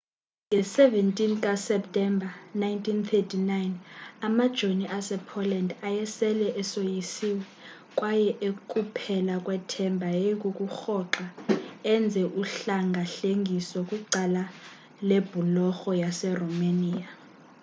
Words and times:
nge-17 0.49 1.17
kaseptemba 1.43 2.29
1939 2.61 3.75
amajoni 4.27 4.85
asepoland 4.97 5.69
ayesele 5.87 6.47
esoyisiwe 6.61 7.43
kwaye 7.97 8.29
ekuphela 8.47 9.35
kwethemba 9.45 10.05
yayikukurhoxa 10.15 11.25
enze 11.93 12.21
uhlengahlengiso 12.41 13.79
kwicala 13.87 14.43
lebhulorho 15.09 15.89
yaseromania 16.01 17.07